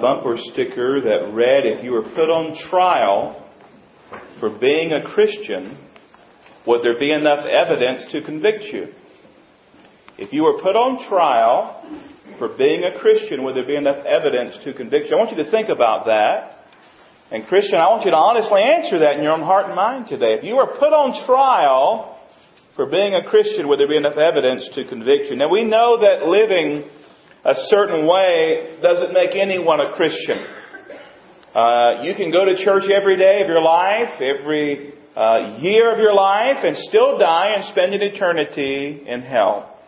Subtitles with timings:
[0.00, 3.46] Bumper sticker that read, If you were put on trial
[4.40, 5.78] for being a Christian,
[6.66, 8.88] would there be enough evidence to convict you?
[10.18, 11.80] If you were put on trial
[12.38, 15.16] for being a Christian, would there be enough evidence to convict you?
[15.16, 16.60] I want you to think about that.
[17.30, 20.08] And Christian, I want you to honestly answer that in your own heart and mind
[20.08, 20.34] today.
[20.34, 22.18] If you were put on trial
[22.74, 25.36] for being a Christian, would there be enough evidence to convict you?
[25.36, 26.90] Now we know that living
[27.44, 30.44] a certain way doesn't make anyone a Christian.
[31.54, 35.98] Uh, you can go to church every day of your life, every uh, year of
[35.98, 39.78] your life, and still die and spend an eternity in hell.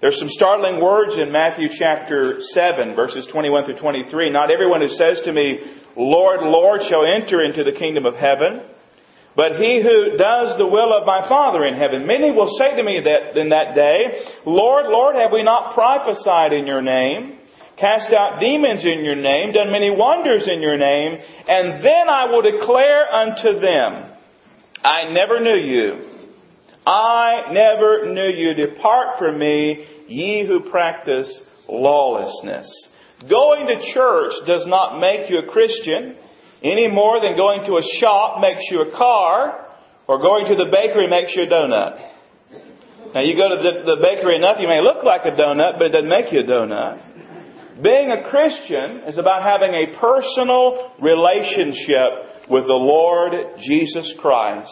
[0.00, 4.30] There's some startling words in Matthew chapter 7, verses 21 through 23.
[4.30, 5.58] Not everyone who says to me,
[5.96, 8.62] Lord, Lord, shall enter into the kingdom of heaven,
[9.36, 12.06] but he who does the will of my Father in heaven.
[12.06, 16.52] Many will say to me that in that day, Lord, Lord, have we not prophesied
[16.52, 17.38] in your name?
[17.78, 21.18] Cast out demons in your name, done many wonders in your name,
[21.48, 24.12] and then I will declare unto them,
[24.84, 26.10] I never knew you.
[26.86, 28.54] I never knew you.
[28.54, 32.68] Depart from me, ye who practice lawlessness.
[33.28, 36.16] Going to church does not make you a Christian
[36.62, 39.66] any more than going to a shop makes you a car
[40.06, 42.10] or going to the bakery makes you a donut.
[43.14, 45.86] Now you go to the, the bakery enough, you may look like a donut, but
[45.88, 47.82] it doesn't make you a donut.
[47.82, 54.70] Being a Christian is about having a personal relationship with the Lord Jesus Christ.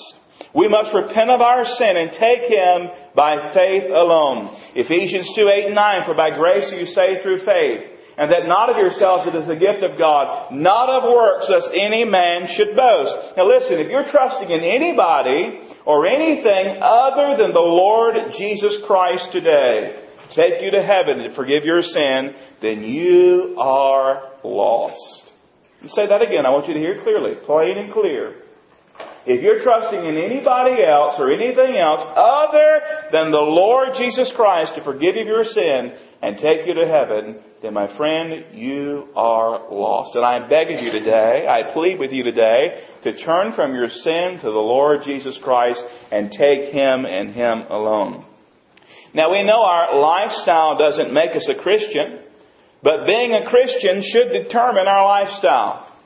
[0.54, 4.54] We must repent of our sin and take Him by faith alone.
[4.74, 8.50] Ephesians 2, 8 and 9, for by grace are you saved through faith and that
[8.50, 12.50] not of yourselves it is the gift of God, not of works, lest any man
[12.50, 13.14] should boast.
[13.38, 19.30] Now listen, if you're trusting in anybody or anything other than the Lord Jesus Christ
[19.30, 20.02] today,
[20.34, 25.22] take you to heaven and forgive your sin, then you are lost.
[25.86, 26.44] say that again.
[26.44, 28.47] I want you to hear it clearly, plain and clear.
[29.28, 32.80] If you're trusting in anybody else or anything else other
[33.12, 35.92] than the Lord Jesus Christ to forgive you your sin
[36.22, 40.16] and take you to heaven, then my friend, you are lost.
[40.16, 43.90] And I beg of you today, I plead with you today, to turn from your
[43.90, 48.24] sin to the Lord Jesus Christ and take Him and Him alone.
[49.12, 52.20] Now we know our lifestyle doesn't make us a Christian,
[52.82, 55.97] but being a Christian should determine our lifestyle.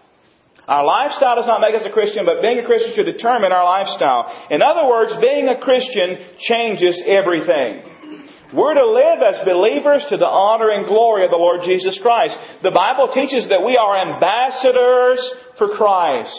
[0.68, 3.64] Our lifestyle does not make us a Christian, but being a Christian should determine our
[3.64, 4.30] lifestyle.
[4.50, 7.82] In other words, being a Christian changes everything.
[8.54, 12.36] We're to live as believers to the honor and glory of the Lord Jesus Christ.
[12.62, 15.18] The Bible teaches that we are ambassadors
[15.58, 16.36] for Christ.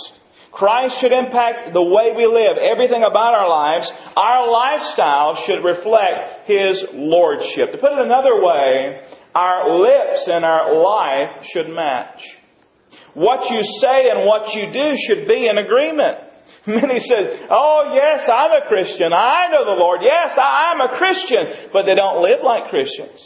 [0.54, 3.92] Christ should impact the way we live, everything about our lives.
[4.16, 7.74] Our lifestyle should reflect His Lordship.
[7.74, 9.02] To put it another way,
[9.34, 12.22] our lips and our life should match.
[13.14, 16.34] What you say and what you do should be in agreement.
[16.68, 19.14] Many said, Oh, yes, I'm a Christian.
[19.14, 20.02] I know the Lord.
[20.02, 21.70] Yes, I'm a Christian.
[21.72, 23.22] But they don't live like Christians.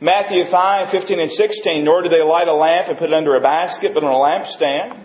[0.00, 3.36] Matthew 5, 15 and 16, nor do they light a lamp and put it under
[3.36, 5.00] a basket, but on a lampstand,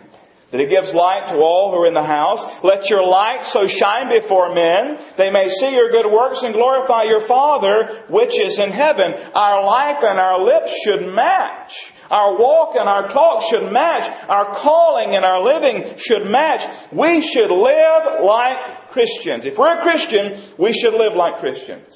[0.52, 2.42] that it gives light to all who are in the house.
[2.66, 7.06] Let your light so shine before men, they may see your good works and glorify
[7.06, 9.32] your Father which is in heaven.
[9.32, 11.72] Our life and our lips should match.
[12.10, 14.26] Our walk and our talk should match.
[14.28, 16.90] Our calling and our living should match.
[16.92, 19.46] We should live like Christians.
[19.46, 21.94] If we're a Christian, we should live like Christians.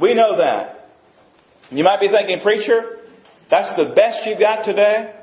[0.00, 0.88] We know that.
[1.70, 3.04] You might be thinking, preacher,
[3.50, 5.20] that's the best you've got today?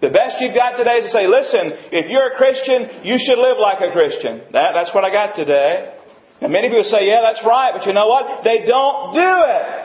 [0.00, 3.36] The best you've got today is to say, listen, if you're a Christian, you should
[3.36, 4.48] live like a Christian.
[4.56, 5.92] That, that's what I got today.
[6.40, 8.40] And many people say, yeah, that's right, but you know what?
[8.40, 9.84] They don't do it.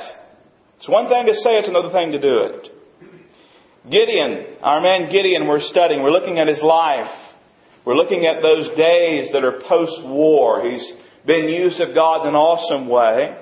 [0.79, 2.74] It's one thing to say, it's another thing to do it.
[3.89, 6.01] Gideon, our man Gideon, we're studying.
[6.01, 7.11] We're looking at his life.
[7.85, 10.65] We're looking at those days that are post-war.
[10.71, 10.91] He's
[11.25, 13.37] been used of God in an awesome way.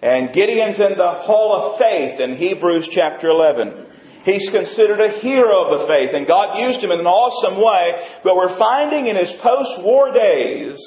[0.00, 3.84] And Gideon's in the hall of faith in Hebrews chapter 11.
[4.24, 8.16] He's considered a hero of the faith, and God used him in an awesome way.
[8.24, 10.80] But we're finding in his post-war days,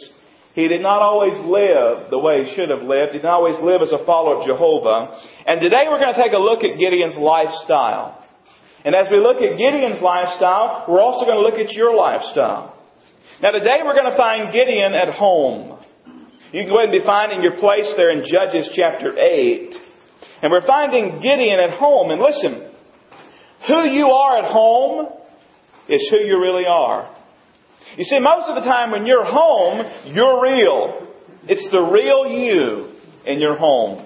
[0.54, 3.14] he did not always live the way he should have lived.
[3.14, 5.14] He did not always live as a follower of Jehovah.
[5.46, 8.19] And today we're going to take a look at Gideon's lifestyle.
[8.86, 12.76] And as we look at Gideon's lifestyle, we're also going to look at your lifestyle.
[13.42, 15.80] Now today we're going to find Gideon at home.
[16.52, 19.76] You can go ahead and be finding your place there in Judges chapter 8.
[20.42, 22.12] And we're finding Gideon at home.
[22.12, 22.72] And listen,
[23.68, 25.08] who you are at home
[25.88, 27.16] is who you really are.
[27.98, 31.08] You see, most of the time when you're home, you're real.
[31.44, 32.96] It's the real you
[33.26, 34.06] in your home.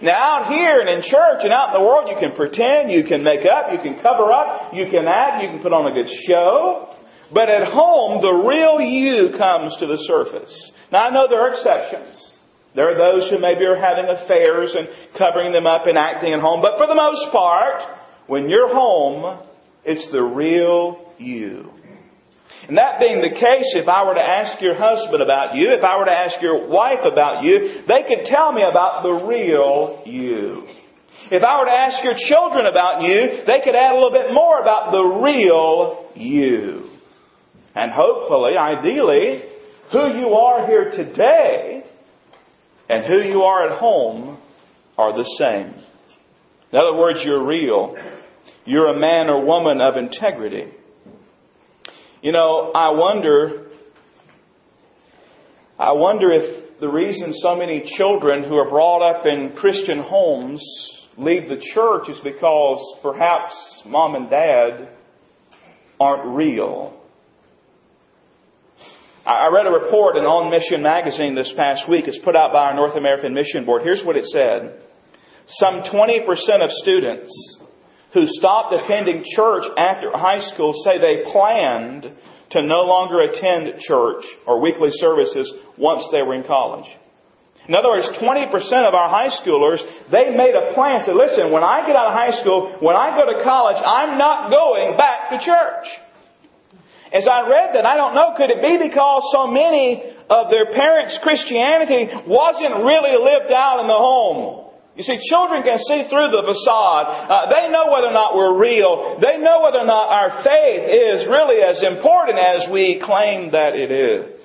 [0.00, 3.04] Now out here and in church and out in the world, you can pretend, you
[3.04, 5.94] can make up, you can cover up, you can act, you can put on a
[5.94, 6.94] good show.
[7.32, 10.72] But at home, the real you comes to the surface.
[10.92, 12.32] Now I know there are exceptions.
[12.74, 14.88] There are those who maybe are having affairs and
[15.18, 16.62] covering them up and acting at home.
[16.62, 17.82] But for the most part,
[18.28, 19.42] when you're home,
[19.84, 21.72] it's the real you.
[22.68, 25.82] And that being the case, if I were to ask your husband about you, if
[25.82, 30.02] I were to ask your wife about you, they could tell me about the real
[30.04, 30.68] you.
[31.30, 34.32] If I were to ask your children about you, they could add a little bit
[34.32, 36.90] more about the real you.
[37.74, 39.44] And hopefully, ideally,
[39.90, 41.84] who you are here today
[42.90, 44.38] and who you are at home
[44.98, 45.74] are the same.
[46.70, 47.96] In other words, you're real.
[48.66, 50.72] You're a man or woman of integrity.
[52.20, 53.66] You know, I wonder
[55.78, 60.60] I wonder if the reason so many children who are brought up in Christian homes
[61.16, 63.54] leave the church is because perhaps
[63.86, 64.88] mom and dad
[66.00, 67.00] aren't real.
[69.24, 72.08] I read a report in On Mission magazine this past week.
[72.08, 73.82] It's put out by our North American Mission Board.
[73.82, 74.80] Here's what it said.
[75.46, 76.24] Some 20%
[76.64, 77.58] of students
[78.12, 82.04] who stopped attending church after high school say they planned
[82.50, 86.88] to no longer attend church or weekly services once they were in college.
[87.68, 88.48] In other words, 20%
[88.88, 92.16] of our high schoolers, they made a plan, said, listen, when I get out of
[92.16, 95.84] high school, when I go to college, I'm not going back to church.
[97.12, 100.72] As I read that, I don't know, could it be because so many of their
[100.72, 104.67] parents' Christianity wasn't really lived out in the home?
[104.98, 107.06] You see, children can see through the facade.
[107.30, 109.14] Uh, they know whether or not we're real.
[109.22, 113.78] They know whether or not our faith is really as important as we claim that
[113.78, 114.42] it is.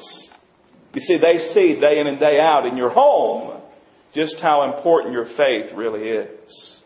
[0.93, 3.63] You see, they see day in and day out in your home
[4.13, 6.77] just how important your faith really is.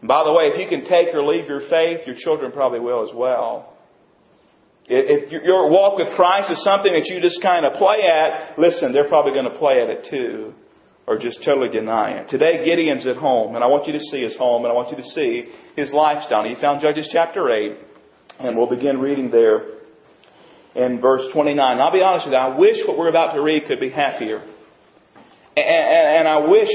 [0.00, 2.80] And by the way, if you can take or leave your faith, your children probably
[2.80, 3.78] will as well.
[4.88, 8.92] If your walk with Christ is something that you just kind of play at, listen,
[8.92, 10.52] they're probably going to play at it too
[11.06, 12.28] or just totally deny it.
[12.28, 14.90] Today, Gideon's at home, and I want you to see his home, and I want
[14.90, 16.44] you to see his lifestyle.
[16.44, 17.76] He found Judges chapter 8,
[18.40, 19.74] and we'll begin reading there
[20.74, 21.72] in verse 29.
[21.72, 23.90] And I'll be honest with you, I wish what we're about to read could be
[23.90, 24.38] happier.
[25.56, 26.70] And, and, and I wish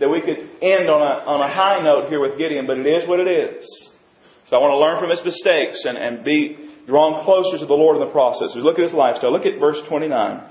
[0.00, 2.86] that we could end on a, on a high note here with Gideon, but it
[2.86, 3.66] is what it is.
[4.48, 6.56] So I want to learn from his mistakes and, and be
[6.86, 8.56] drawn closer to the Lord in the process.
[8.56, 9.30] We look at his lifestyle.
[9.30, 10.42] Look at verse 29.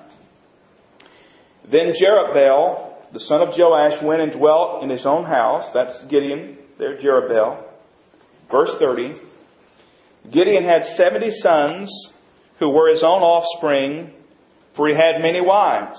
[1.71, 5.69] Then Jerubbaal the son of Joash, went and dwelt in his own house.
[5.73, 7.63] That's Gideon, there, Jerubbaal.
[8.51, 9.21] Verse 30.
[10.31, 12.09] Gideon had 70 sons
[12.59, 14.11] who were his own offspring,
[14.75, 15.97] for he had many wives.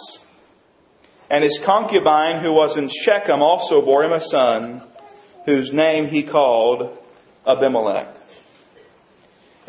[1.31, 4.83] And his concubine, who was in Shechem, also bore him a son,
[5.47, 6.99] whose name he called
[7.47, 8.15] Abimelech.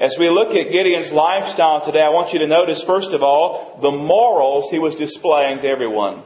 [0.02, 3.80] As we look at Gideon's lifestyle today, I want you to notice, first of all,
[3.82, 6.24] the morals he was displaying to everyone.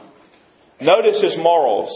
[0.84, 1.92] Notice his morals.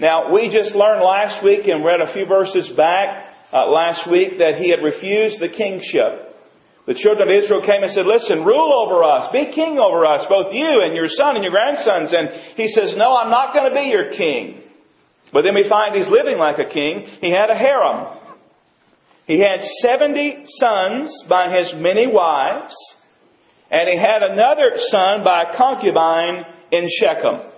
[0.00, 4.38] Now, we just learned last week and read a few verses back uh, last week
[4.38, 6.30] that he had refused the kingship.
[6.86, 9.30] The children of Israel came and said, listen, rule over us.
[9.32, 12.12] Be king over us, both you and your son and your grandsons.
[12.16, 14.62] And he says, no, I'm not going to be your king.
[15.32, 17.06] But then we find he's living like a king.
[17.20, 18.18] He had a harem.
[19.26, 22.74] He had 70 sons by his many wives.
[23.70, 27.50] And he had another son by a concubine in Shechem.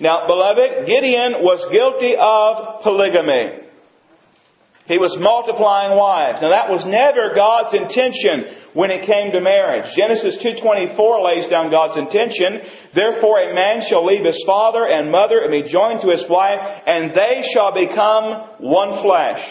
[0.00, 3.68] Now, beloved, Gideon was guilty of polygamy.
[4.88, 6.40] He was multiplying wives.
[6.40, 9.84] Now that was never God's intention when it came to marriage.
[9.92, 12.64] Genesis 2.24 lays down God's intention.
[12.96, 16.56] Therefore a man shall leave his father and mother and be joined to his wife,
[16.88, 19.44] and they shall become one flesh.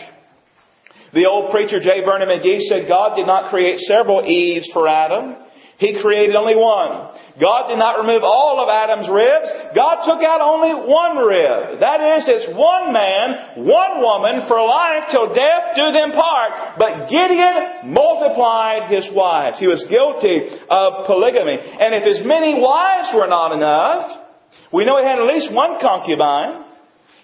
[1.14, 2.02] The old preacher J.
[2.02, 5.38] Vernon McGee said God did not create several Eves for Adam.
[5.78, 7.14] He created only one.
[7.38, 9.46] God did not remove all of Adam's ribs.
[9.78, 11.78] God took out only one rib.
[11.86, 16.82] That is, it's one man, one woman for life till death do them part.
[16.82, 19.62] But Gideon multiplied his wives.
[19.62, 21.62] He was guilty of polygamy.
[21.62, 24.26] And if his many wives were not enough,
[24.74, 26.66] we know he had at least one concubine.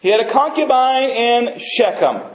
[0.01, 2.32] He had a concubine in Shechem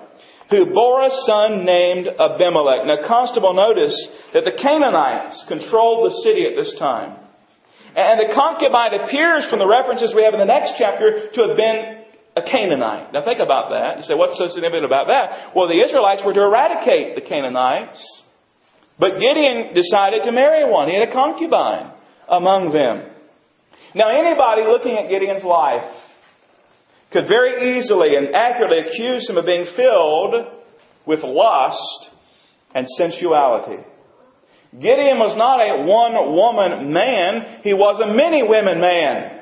[0.50, 2.86] who bore a son named Abimelech.
[2.86, 3.94] Now, Constable, notice
[4.32, 7.20] that the Canaanites controlled the city at this time.
[7.96, 11.56] And the concubine appears from the references we have in the next chapter to have
[11.56, 12.04] been
[12.36, 13.12] a Canaanite.
[13.12, 13.98] Now think about that.
[13.98, 15.52] You say, what's so significant about that?
[15.56, 17.98] Well, the Israelites were to eradicate the Canaanites.
[18.98, 20.88] But Gideon decided to marry one.
[20.88, 21.92] He had a concubine
[22.28, 23.10] among them.
[23.94, 25.86] Now anybody looking at Gideon's life
[27.12, 30.34] could very easily and accurately accuse him of being filled
[31.06, 32.10] with lust
[32.74, 33.82] and sensuality.
[34.72, 39.40] Gideon was not a one woman man, he was a many women man.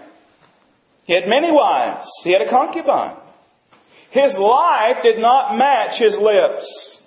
[1.04, 3.16] He had many wives, he had a concubine.
[4.10, 6.98] His life did not match his lips.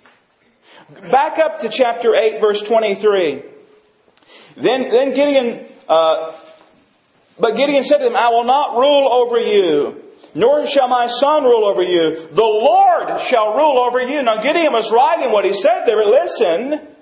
[1.10, 3.42] Back up to chapter 8, verse 23.
[4.62, 6.38] Then, then Gideon, uh,
[7.38, 11.42] but Gideon said to them, I will not rule over you nor shall my son
[11.44, 12.30] rule over you.
[12.34, 14.22] The Lord shall rule over you.
[14.22, 16.04] Now Gideon was writing what he said there.
[16.04, 16.96] Listen.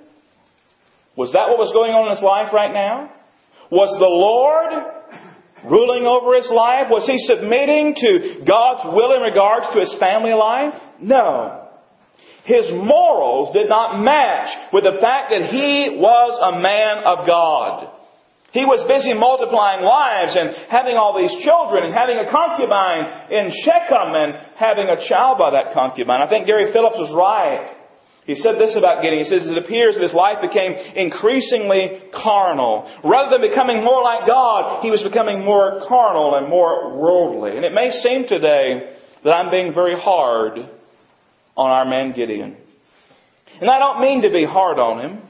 [1.16, 3.11] Was that what was going on in his life right now?
[3.70, 4.70] Was the Lord
[5.66, 6.87] ruling over his life?
[6.90, 10.78] Was he submitting to God's will in regards to his family life?
[11.02, 11.66] No.
[12.44, 17.98] His morals did not match with the fact that he was a man of God.
[18.50, 23.52] He was busy multiplying wives and having all these children and having a concubine in
[23.64, 26.25] Shechem and having a child by that concubine.
[26.25, 27.76] I think Gary Phillips was right.
[28.25, 29.25] He said this about Gideon.
[29.25, 32.88] He says, it appears that his life became increasingly carnal.
[33.05, 37.57] Rather than becoming more like God, he was becoming more carnal and more worldly.
[37.57, 40.59] And it may seem today that I'm being very hard
[41.57, 42.57] on our man Gideon.
[43.61, 45.27] And I don't mean to be hard on him.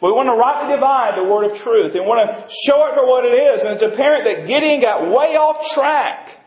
[0.00, 3.04] We want to rightly divide the word of truth and want to show it for
[3.04, 3.60] what it is.
[3.60, 6.40] And it's apparent that Gideon got way off track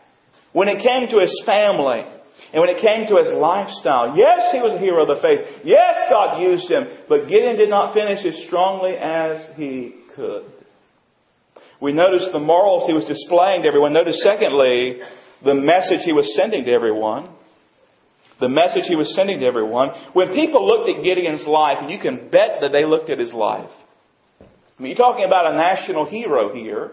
[0.50, 4.18] when it came to his family and when it came to his lifestyle.
[4.18, 5.62] Yes, he was a hero of the faith.
[5.62, 7.06] Yes, God used him.
[7.06, 10.50] But Gideon did not finish as strongly as he could.
[11.78, 13.94] We notice the morals he was displaying to everyone.
[13.94, 14.98] Notice, secondly,
[15.44, 17.30] the message he was sending to everyone
[18.44, 19.88] the message he was sending to everyone.
[20.12, 23.72] When people looked at Gideon's life, you can bet that they looked at his life.
[24.40, 26.92] I mean, you're talking about a national hero here.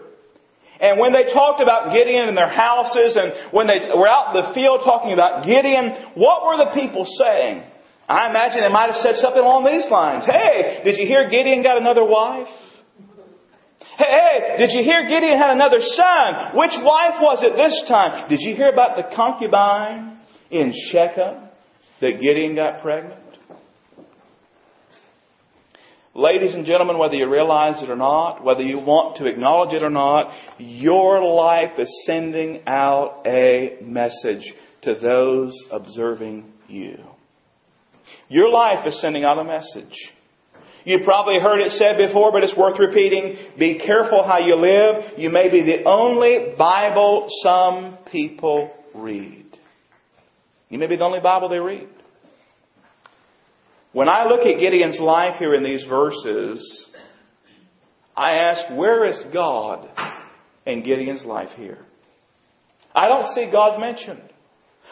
[0.80, 4.40] And when they talked about Gideon and their houses, and when they were out in
[4.40, 7.68] the field talking about Gideon, what were the people saying?
[8.08, 10.24] I imagine they might have said something along these lines.
[10.24, 12.48] Hey, did you hear Gideon got another wife?
[14.00, 16.56] Hey, hey, did you hear Gideon had another son?
[16.56, 18.28] Which wife was it this time?
[18.32, 20.12] Did you hear about the concubine?
[20.52, 21.41] in Shechem
[22.02, 23.20] that Gideon got pregnant?
[26.14, 29.82] Ladies and gentlemen, whether you realize it or not, whether you want to acknowledge it
[29.82, 34.44] or not, your life is sending out a message
[34.82, 36.98] to those observing you.
[38.28, 39.96] Your life is sending out a message.
[40.84, 43.36] You've probably heard it said before, but it's worth repeating.
[43.58, 45.18] Be careful how you live.
[45.18, 49.46] You may be the only Bible some people read.
[50.72, 51.86] You may be the only Bible they read.
[53.92, 56.86] When I look at Gideon's life here in these verses,
[58.16, 59.86] I ask, where is God
[60.64, 61.84] in Gideon's life here?
[62.94, 64.22] I don't see God mentioned.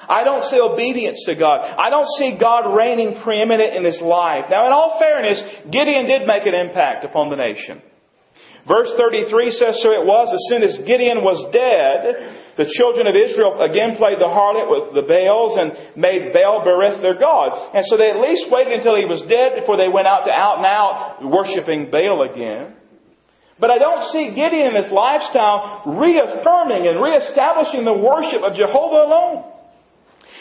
[0.06, 1.60] I don't see obedience to God.
[1.62, 4.44] I don't see God reigning preeminent in his life.
[4.50, 7.80] Now, in all fairness, Gideon did make an impact upon the nation.
[8.68, 13.14] Verse 33 says, So it was, as soon as Gideon was dead, the children of
[13.14, 17.74] Israel again played the harlot with the Baals and made Baal Berith their god.
[17.74, 20.32] And so they at least waited until he was dead before they went out to
[20.32, 22.80] out and out worshiping Baal again.
[23.60, 29.04] But I don't see Gideon in his lifestyle reaffirming and reestablishing the worship of Jehovah
[29.04, 29.50] alone.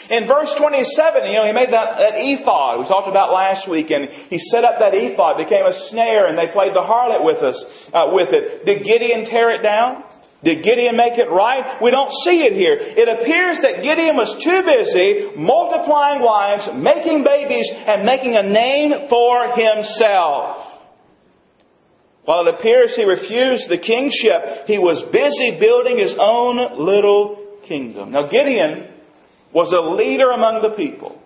[0.08, 3.92] In verse 27, you know, he made that, that ephod we talked about last week,
[3.94, 7.38] and he set up that ephod, became a snare, and they played the harlot with
[7.38, 7.54] us,
[7.94, 8.66] uh, with it.
[8.66, 10.02] Did Gideon tear it down?
[10.42, 11.76] Did Gideon make it right?
[11.82, 12.72] We don't see it here.
[12.80, 19.08] It appears that Gideon was too busy multiplying wives, making babies, and making a name
[19.12, 20.80] for himself.
[22.24, 28.12] While it appears he refused the kingship, he was busy building his own little kingdom.
[28.12, 28.88] Now Gideon
[29.52, 31.20] was a leader among the people.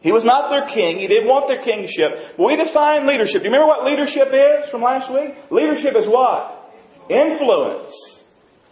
[0.00, 0.98] He was not their king.
[0.98, 2.36] He didn't want their kingship.
[2.38, 3.42] We define leadership.
[3.42, 5.34] Do you remember what leadership is from last week?
[5.50, 6.57] Leadership is what?
[7.10, 7.92] Influence.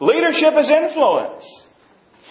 [0.01, 1.45] Leadership is influence.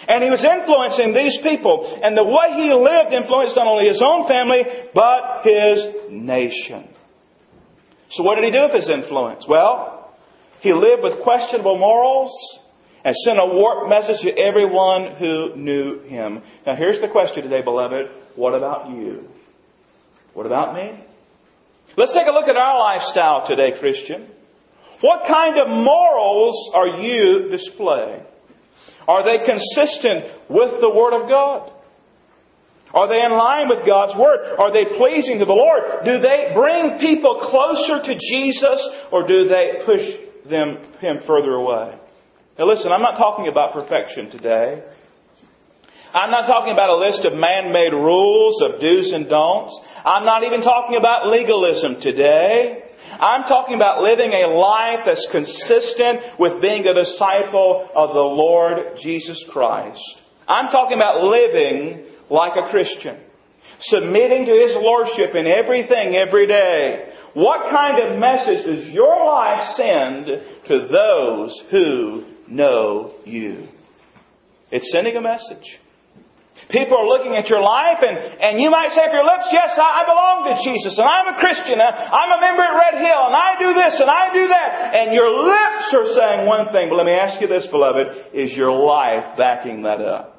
[0.07, 1.97] And he was influencing these people.
[2.01, 4.61] And the way he lived influenced not only his own family,
[4.93, 6.89] but his nation.
[8.11, 9.45] So what did he do with his influence?
[9.49, 10.13] Well,
[10.61, 12.31] he lived with questionable morals
[13.03, 16.41] and sent a warped message to everyone who knew him.
[16.65, 18.07] Now, here's the question today, beloved.
[18.35, 19.27] What about you?
[20.33, 21.03] What about me?
[21.97, 24.27] Let's take a look at our lifestyle today, Christian.
[25.01, 28.23] What kind of morals are you displaying?
[29.07, 31.71] Are they consistent with the Word of God?
[32.93, 34.55] Are they in line with God's Word?
[34.57, 36.05] Are they pleasing to the Lord?
[36.05, 38.79] Do they bring people closer to Jesus
[39.11, 40.01] or do they push
[40.49, 41.99] them, Him further away?
[42.57, 44.81] Now listen, I'm not talking about perfection today.
[46.13, 49.77] I'm not talking about a list of man-made rules of do's and don'ts.
[50.05, 52.84] I'm not even talking about legalism today.
[53.19, 58.97] I'm talking about living a life that's consistent with being a disciple of the Lord
[59.01, 60.01] Jesus Christ.
[60.47, 63.17] I'm talking about living like a Christian.
[63.79, 67.09] Submitting to His Lordship in everything every day.
[67.33, 70.25] What kind of message does your life send
[70.67, 73.67] to those who know you.
[74.71, 75.79] It's sending a message.
[76.69, 79.77] People are looking at your life, and, and you might say, if your lips, yes,
[79.77, 82.97] I, I belong to Jesus, and I'm a Christian, and I'm a member at Red
[83.05, 84.69] Hill, and I do this, and I do that.
[84.97, 88.57] And your lips are saying one thing, but let me ask you this, beloved, is
[88.57, 90.35] your life backing that up?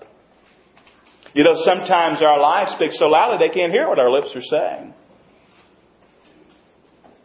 [1.33, 4.43] You know, sometimes our lives speak so loudly they can't hear what our lips are
[4.43, 4.95] saying.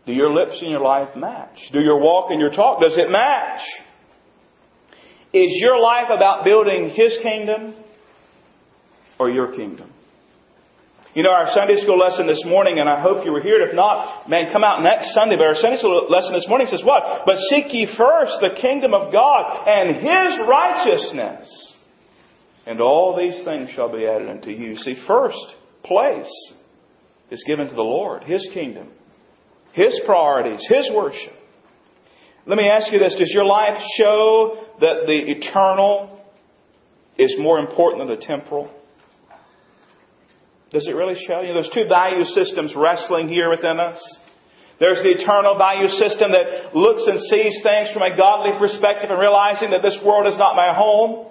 [0.06, 1.58] Do your lips and your life match?
[1.74, 3.62] Do your walk and your talk, does it match?
[5.34, 7.81] Is your life about building His kingdom
[9.22, 9.94] or your kingdom?
[11.14, 13.62] You know, our Sunday school lesson this morning, and I hope you were here.
[13.62, 15.36] If not, man, come out next Sunday.
[15.36, 17.24] But our Sunday school lesson this morning says what?
[17.26, 21.76] But seek ye first the kingdom of God and His righteousness.
[22.66, 24.78] And all these things shall be added unto you.
[24.78, 25.46] See, first
[25.84, 26.32] place
[27.30, 28.90] is given to the Lord, His kingdom,
[29.74, 31.34] His priorities, His worship.
[32.46, 33.16] Let me ask you this.
[33.20, 36.24] Does your life show that the eternal
[37.18, 38.72] is more important than the temporal?
[40.72, 41.44] Does it really show?
[41.44, 44.00] You there's two value systems wrestling here within us.
[44.80, 49.20] There's the eternal value system that looks and sees things from a godly perspective and
[49.20, 51.30] realizing that this world is not my home.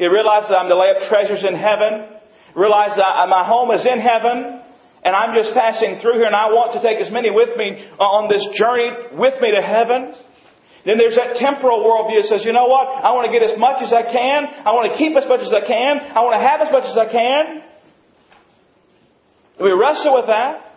[0.00, 2.18] It realizes I'm to lay up treasures in heaven.
[2.50, 4.64] It realizes that my home is in heaven.
[5.04, 7.84] And I'm just passing through here and I want to take as many with me
[8.00, 10.16] on this journey with me to heaven.
[10.88, 12.88] Then there's that temporal worldview that says, you know what?
[12.88, 14.48] I want to get as much as I can.
[14.64, 16.00] I want to keep as much as I can.
[16.16, 17.69] I want to have as much as I can.
[19.60, 20.70] We wrestle with that.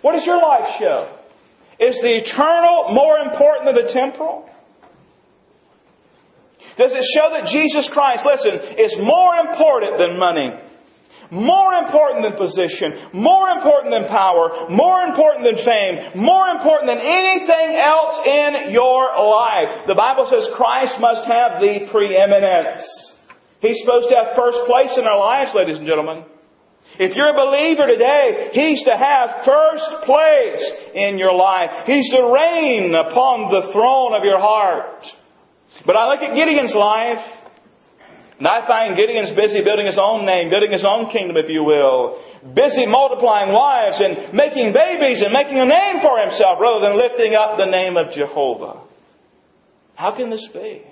[0.00, 1.18] What does your life show?
[1.78, 4.48] Is the eternal more important than the temporal?
[6.78, 10.50] Does it show that Jesus Christ, listen, is more important than money?
[11.30, 17.04] More important than position, more important than power, more important than fame, more important than
[17.04, 19.84] anything else in your life.
[19.86, 22.80] The Bible says Christ must have the preeminence.
[23.60, 26.24] He's supposed to have first place in our lives, ladies and gentlemen.
[26.98, 31.86] If you're a believer today, He's to have first place in your life.
[31.86, 35.06] He's to reign upon the throne of your heart.
[35.86, 37.22] But I look at Gideon's life,
[38.38, 41.62] and I find Gideon's busy building his own name, building his own kingdom, if you
[41.62, 42.18] will.
[42.54, 47.34] Busy multiplying wives and making babies and making a name for himself rather than lifting
[47.34, 48.82] up the name of Jehovah.
[49.94, 50.82] How can this be?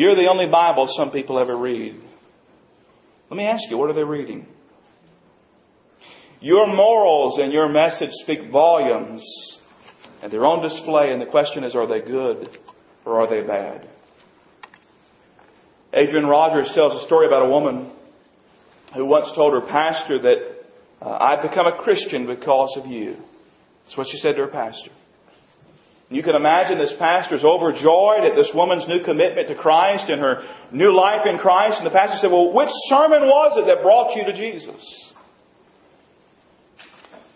[0.00, 1.94] You're the only Bible some people ever read.
[3.28, 4.46] Let me ask you, what are they reading?
[6.40, 9.22] Your morals and your message speak volumes,
[10.22, 12.48] and they're on display, and the question is, are they good
[13.04, 13.90] or are they bad?
[15.92, 17.92] Adrian Rogers tells a story about a woman
[18.94, 20.38] who once told her pastor that
[21.02, 23.16] uh, I've become a Christian because of you.
[23.84, 24.92] That's what she said to her pastor.
[26.10, 30.20] You can imagine this pastor is overjoyed at this woman's new commitment to Christ and
[30.20, 30.42] her
[30.72, 31.76] new life in Christ.
[31.78, 35.14] And the pastor said, Well, which sermon was it that brought you to Jesus?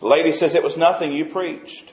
[0.00, 1.92] The lady says, It was nothing you preached.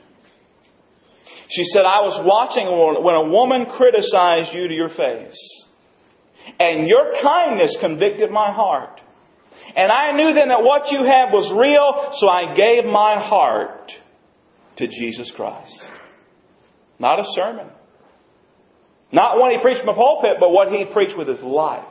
[1.50, 2.66] She said, I was watching
[3.06, 5.38] when a woman criticized you to your face.
[6.60, 9.00] And your kindness convicted my heart.
[9.76, 13.92] And I knew then that what you had was real, so I gave my heart
[14.78, 15.80] to Jesus Christ.
[17.02, 17.66] Not a sermon.
[19.12, 21.90] Not what he preached from a pulpit, but what he preached with his life.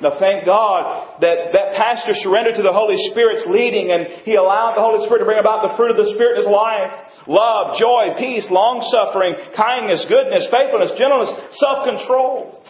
[0.00, 4.78] Now thank God that that pastor surrendered to the Holy Spirit's leading and he allowed
[4.78, 6.90] the Holy Spirit to bring about the fruit of the Spirit in his life.
[7.26, 12.62] Love, joy, peace, long suffering, kindness, goodness, faithfulness, gentleness, self-control.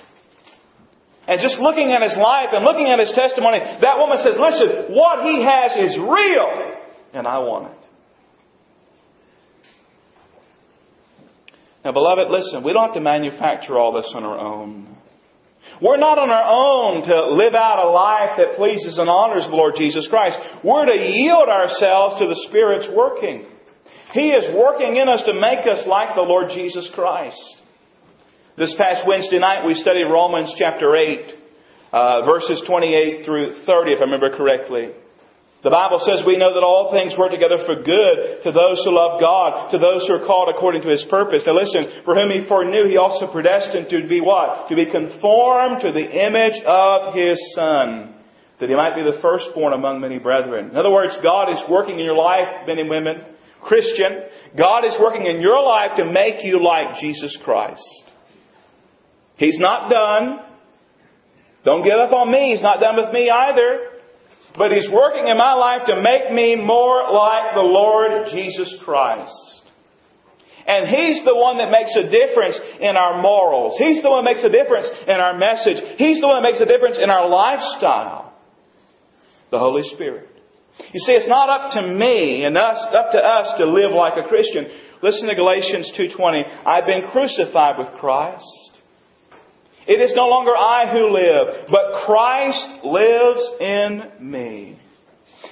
[1.29, 4.93] And just looking at his life and looking at his testimony, that woman says, listen,
[4.97, 6.49] what he has is real
[7.13, 7.82] and I want it.
[11.85, 14.97] Now, beloved, listen, we don't have to manufacture all this on our own.
[15.81, 19.57] We're not on our own to live out a life that pleases and honors the
[19.57, 20.39] Lord Jesus Christ.
[20.63, 23.47] We're to yield ourselves to the Spirit's working.
[24.15, 27.41] He is working in us to make us like the Lord Jesus Christ.
[28.57, 31.35] This past Wednesday night we studied Romans chapter 8,
[31.93, 34.91] uh, verses 28 through 30, if I remember correctly.
[35.63, 38.91] The Bible says we know that all things work together for good to those who
[38.91, 41.47] love God, to those who are called according to His purpose.
[41.47, 44.67] Now listen, for whom He foreknew, He also predestined to be what?
[44.69, 48.11] To be conformed to the image of His Son,
[48.59, 50.75] that He might be the firstborn among many brethren.
[50.75, 53.23] In other words, God is working in your life, men and women.
[53.63, 54.27] Christian,
[54.59, 57.87] God is working in your life to make you like Jesus Christ.
[59.37, 60.43] He's not done.
[61.65, 62.51] Don't give up on me.
[62.51, 63.92] He's not done with me either.
[64.57, 69.63] But He's working in my life to make me more like the Lord Jesus Christ.
[70.67, 73.77] And He's the one that makes a difference in our morals.
[73.79, 75.83] He's the one that makes a difference in our message.
[75.97, 78.35] He's the one that makes a difference in our lifestyle.
[79.51, 80.29] The Holy Spirit.
[80.79, 84.15] You see, it's not up to me and us, up to us to live like
[84.17, 84.67] a Christian.
[85.03, 86.67] Listen to Galatians 2.20.
[86.67, 88.72] I've been crucified with Christ.
[89.87, 94.79] It is no longer I who live, but Christ lives in me.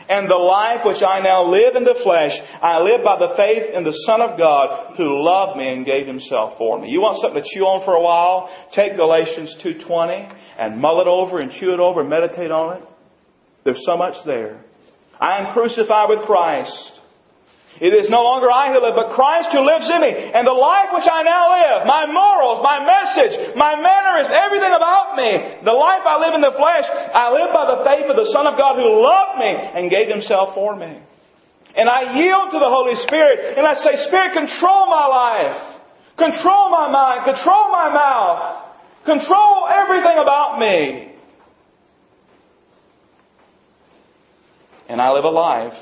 [0.08, 3.74] And the life which I now live in the flesh, I live by the faith
[3.74, 6.90] in the Son of God who loved me and gave himself for me.
[6.90, 8.50] You want something to chew on for a while?
[8.74, 12.88] Take Galatians 2.20 and mull it over and chew it over and meditate on it.
[13.64, 14.64] There's so much there.
[15.20, 16.99] I am crucified with Christ.
[17.80, 20.12] It is no longer I who live, but Christ who lives in me.
[20.12, 25.16] And the life which I now live, my morals, my message, my mannerisms, everything about
[25.16, 28.28] me, the life I live in the flesh, I live by the faith of the
[28.36, 30.92] Son of God who loved me and gave himself for me.
[31.72, 35.56] And I yield to the Holy Spirit and I say, Spirit, control my life.
[36.20, 37.32] Control my mind.
[37.32, 38.40] Control my mouth.
[39.08, 41.16] Control everything about me.
[44.92, 45.72] And I live a life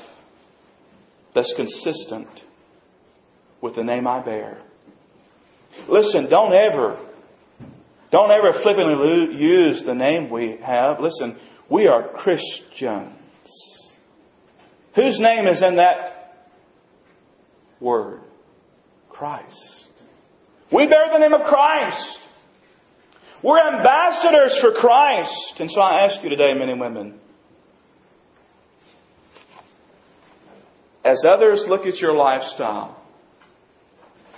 [1.35, 2.27] that's consistent
[3.61, 4.61] with the name I bear.
[5.87, 6.99] Listen, don't ever,
[8.11, 10.99] don't ever flippantly use the name we have.
[10.99, 11.39] Listen,
[11.69, 13.15] we are Christians.
[14.95, 16.35] Whose name is in that
[17.79, 18.21] word?
[19.09, 19.85] Christ.
[20.73, 22.17] We bear the name of Christ.
[23.43, 25.59] We're ambassadors for Christ.
[25.59, 27.18] And so I ask you today, men and women,
[31.09, 33.03] As others look at your lifestyle,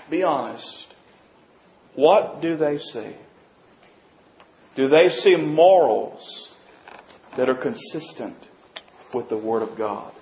[0.10, 0.88] be honest.
[1.95, 3.17] What do they see?
[4.77, 6.49] Do they see morals
[7.36, 8.38] that are consistent
[9.13, 10.13] with the Word of God?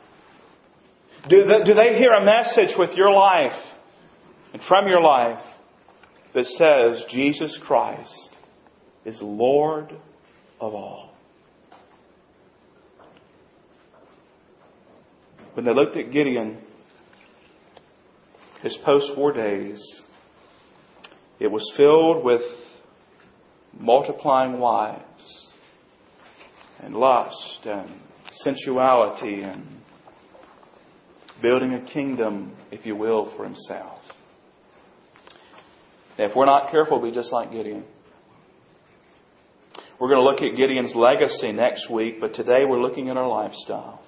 [1.30, 3.62] Do they, do they hear a message with your life
[4.52, 5.46] and from your life
[6.34, 8.30] that says Jesus Christ
[9.06, 9.92] is Lord
[10.60, 11.09] of all?
[15.54, 16.58] When they looked at Gideon,
[18.62, 19.82] his post war days,
[21.40, 22.42] it was filled with
[23.78, 25.48] multiplying wives
[26.80, 27.90] and lust and
[28.44, 29.66] sensuality and
[31.42, 34.00] building a kingdom, if you will, for himself.
[36.18, 37.86] Now, if we're not careful, we'll be just like Gideon.
[40.00, 43.28] We're going to look at Gideon's legacy next week, but today we're looking at our
[43.28, 44.02] lifestyle.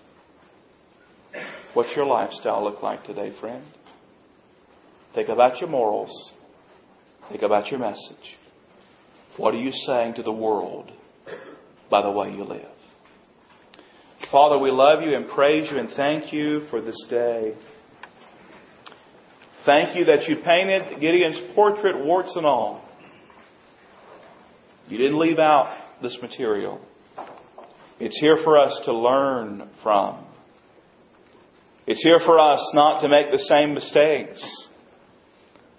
[1.73, 3.63] What's your lifestyle look like today, friend?
[5.15, 6.11] Think about your morals.
[7.29, 8.37] Think about your message.
[9.37, 10.91] What are you saying to the world
[11.89, 12.65] by the way you live?
[14.31, 17.53] Father, we love you and praise you and thank you for this day.
[19.65, 22.83] Thank you that you painted Gideon's portrait, warts and all.
[24.87, 26.81] You didn't leave out this material.
[27.99, 30.25] It's here for us to learn from.
[31.91, 34.41] It's here for us not to make the same mistakes.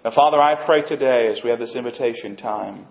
[0.05, 2.85] Now, Father, I pray today as we have this invitation time,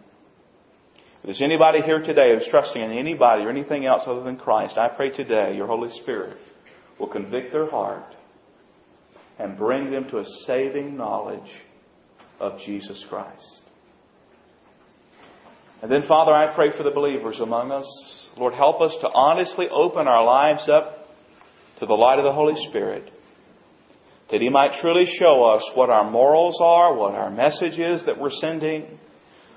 [0.96, 4.76] if there's anybody here today who's trusting in anybody or anything else other than Christ,
[4.76, 6.36] I pray today your Holy Spirit
[6.98, 8.12] will convict their heart
[9.38, 11.48] and bring them to a saving knowledge
[12.40, 13.60] of Jesus Christ.
[15.80, 18.30] And then, Father, I pray for the believers among us.
[18.36, 21.01] Lord, help us to honestly open our lives up
[21.82, 23.10] to the light of the Holy Spirit,
[24.30, 28.20] that He might truly show us what our morals are, what our message is that
[28.20, 29.00] we're sending,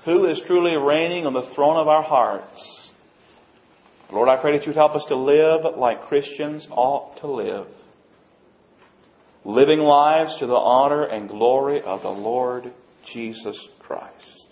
[0.04, 2.90] who is truly reigning on the throne of our hearts.
[4.12, 7.68] Lord, I pray that you'd help us to live like Christians ought to live,
[9.44, 12.72] living lives to the honor and glory of the Lord
[13.12, 14.46] Jesus Christ.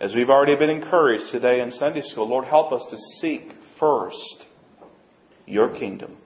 [0.00, 4.43] As we've already been encouraged today in Sunday school, Lord, help us to seek first
[5.46, 6.16] your kingdom.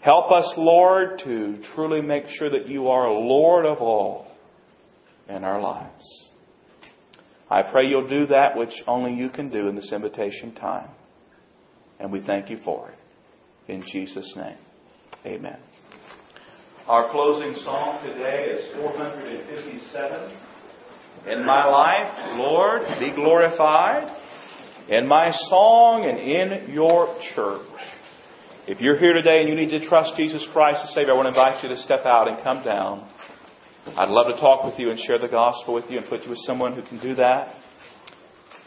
[0.00, 4.28] Help us, Lord, to truly make sure that you are Lord of all
[5.28, 6.30] in our lives.
[7.50, 10.88] I pray you'll do that which only you can do in this invitation time.
[11.98, 12.98] And we thank you for it.
[13.70, 14.56] In Jesus' name,
[15.26, 15.58] amen.
[16.86, 20.36] Our closing song today is 457.
[21.26, 24.19] In my life, Lord, be glorified
[24.88, 27.66] in my song and in your church.
[28.66, 31.26] If you're here today and you need to trust Jesus Christ as Savior, I want
[31.26, 33.08] to invite you to step out and come down.
[33.96, 36.30] I'd love to talk with you and share the gospel with you and put you
[36.30, 37.54] with someone who can do that.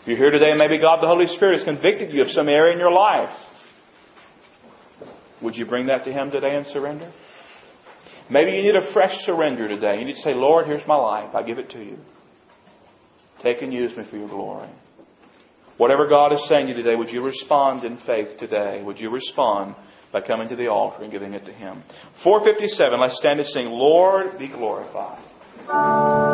[0.01, 2.49] If you're here today and maybe God the Holy Spirit has convicted you of some
[2.49, 3.33] area in your life,
[5.41, 7.11] would you bring that to Him today and surrender?
[8.29, 9.99] Maybe you need a fresh surrender today.
[9.99, 11.35] You need to say, Lord, here's my life.
[11.35, 11.97] I give it to you.
[13.41, 14.69] Take and use me for your glory.
[15.77, 18.81] Whatever God is saying to you today, would you respond in faith today?
[18.83, 19.75] Would you respond
[20.11, 21.83] by coming to the altar and giving it to Him?
[22.23, 26.32] 457, let's stand and sing, Lord, be glorified.